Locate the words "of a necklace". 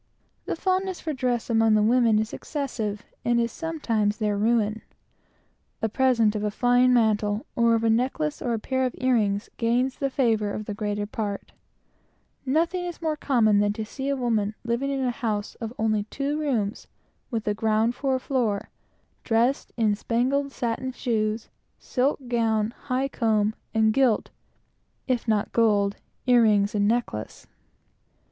7.75-8.41